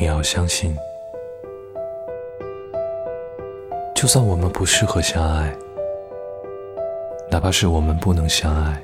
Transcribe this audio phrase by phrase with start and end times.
[0.00, 0.74] 你要相信，
[3.94, 5.54] 就算我们不适合相爱，
[7.30, 8.82] 哪怕是我们不能相爱，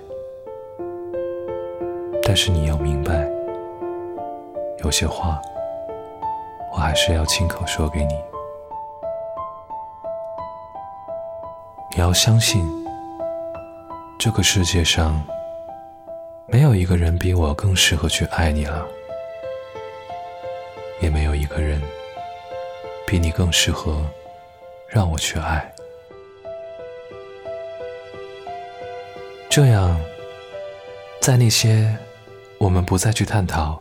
[2.22, 3.26] 但是你要明白，
[4.84, 5.40] 有些话，
[6.74, 8.14] 我还是要亲口说给你。
[11.92, 12.62] 你要相信，
[14.18, 15.24] 这个世界上
[16.44, 18.86] 没有一个人比我更适合去爱你了。
[21.00, 21.80] 也没有一个人
[23.06, 24.04] 比你更适合
[24.88, 25.72] 让我去爱。
[29.48, 29.98] 这样，
[31.20, 31.96] 在那些
[32.58, 33.80] 我们不再去探讨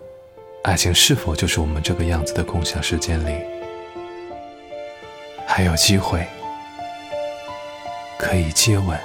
[0.64, 3.42] 爱情是否就是我们这个样子的共享时间里，
[5.46, 6.26] 还有机会
[8.18, 8.98] 可以接吻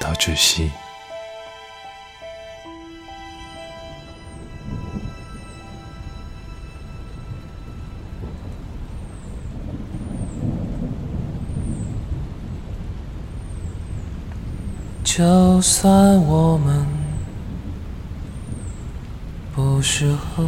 [0.00, 0.70] 到窒息。
[15.16, 16.86] 就算我们
[19.54, 20.46] 不适合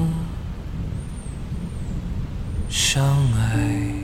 [2.69, 3.03] 相
[3.33, 3.95] 爱，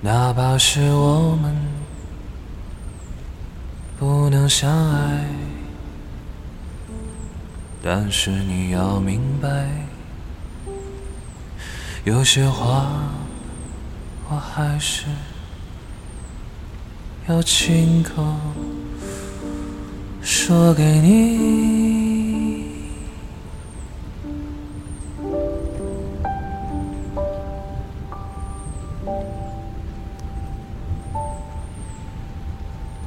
[0.00, 1.56] 哪怕是我们
[3.98, 5.24] 不能相爱，
[7.82, 9.68] 但是你要明白，
[12.04, 12.86] 有些话。
[14.30, 15.06] 我还是
[17.28, 18.22] 要亲口
[20.20, 21.48] 说给你。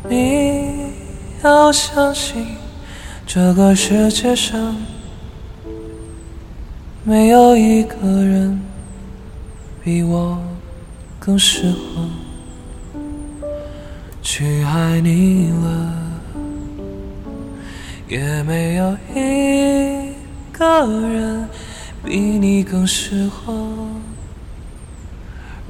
[0.10, 0.94] 你
[1.44, 2.48] 要相信，
[3.28, 4.76] 这个世界上
[7.04, 8.60] 没有一个人
[9.84, 10.42] 比我。
[11.24, 12.10] 更适合
[14.24, 15.94] 去爱你了，
[18.08, 20.16] 也没有一
[20.52, 21.48] 个人
[22.04, 23.54] 比你更适合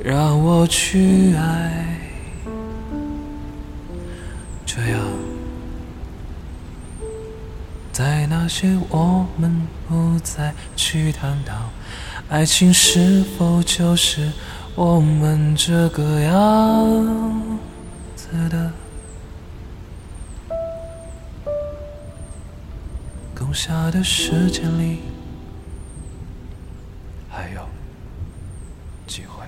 [0.02, 2.00] 让我去爱。
[4.66, 5.02] 这样，
[7.92, 11.56] 在那些我们不再去探讨，
[12.30, 14.32] 爱情是否就是？
[14.76, 17.60] 我们这个样
[18.16, 18.72] 子的，
[23.36, 25.00] 共享的时间里，
[27.30, 27.62] 还有
[29.06, 29.46] 机会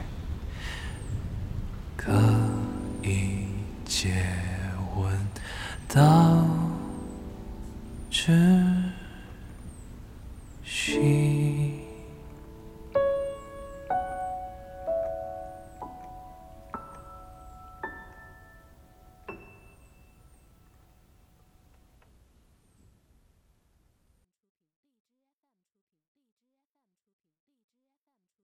[1.95, 2.11] 可
[3.01, 3.47] 以
[3.85, 4.25] 接
[4.97, 5.27] 吻
[5.87, 6.45] 到。
[8.11, 8.31] 窒
[10.63, 11.22] 息。